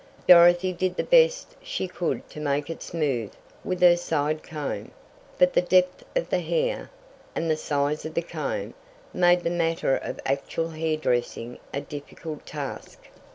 Dorothy 0.27 0.73
did 0.73 0.95
the 0.95 1.03
best 1.03 1.55
she 1.61 1.87
could 1.87 2.27
to 2.31 2.39
make 2.39 2.71
it 2.71 2.81
smooth 2.81 3.33
with 3.63 3.79
her 3.81 3.95
side 3.95 4.41
comb, 4.41 4.89
but 5.37 5.53
the 5.53 5.61
depth 5.61 6.03
of 6.15 6.31
the 6.31 6.39
hair, 6.39 6.89
and 7.35 7.51
the 7.51 7.55
size 7.55 8.03
of 8.03 8.15
the 8.15 8.23
comb, 8.23 8.73
made 9.13 9.41
the 9.43 9.51
matter 9.51 9.95
of 9.95 10.19
actual 10.25 10.69
hair 10.69 10.97
dressing 10.97 11.59
a 11.71 11.81
difficult 11.81 12.47
task. 12.47 12.99